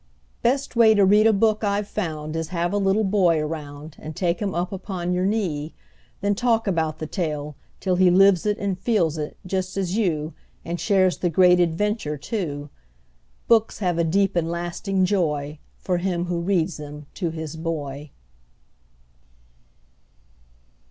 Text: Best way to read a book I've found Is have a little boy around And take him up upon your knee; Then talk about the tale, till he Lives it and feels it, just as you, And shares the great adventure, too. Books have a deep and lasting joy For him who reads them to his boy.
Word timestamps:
Best 0.41 0.75
way 0.75 0.95
to 0.95 1.05
read 1.05 1.27
a 1.27 1.31
book 1.31 1.63
I've 1.63 1.87
found 1.87 2.35
Is 2.35 2.47
have 2.47 2.73
a 2.73 2.79
little 2.79 3.03
boy 3.03 3.37
around 3.39 3.97
And 3.99 4.15
take 4.15 4.39
him 4.41 4.55
up 4.55 4.71
upon 4.71 5.13
your 5.13 5.27
knee; 5.27 5.75
Then 6.21 6.33
talk 6.33 6.65
about 6.65 6.97
the 6.97 7.05
tale, 7.05 7.55
till 7.79 7.97
he 7.97 8.09
Lives 8.09 8.47
it 8.47 8.57
and 8.57 8.79
feels 8.79 9.19
it, 9.19 9.37
just 9.45 9.77
as 9.77 9.95
you, 9.95 10.33
And 10.65 10.79
shares 10.79 11.17
the 11.19 11.29
great 11.29 11.59
adventure, 11.59 12.17
too. 12.17 12.71
Books 13.47 13.77
have 13.77 13.99
a 13.99 14.03
deep 14.03 14.35
and 14.35 14.49
lasting 14.49 15.05
joy 15.05 15.59
For 15.77 15.99
him 15.99 16.25
who 16.25 16.41
reads 16.41 16.77
them 16.77 17.05
to 17.13 17.29
his 17.29 17.55
boy. 17.55 18.09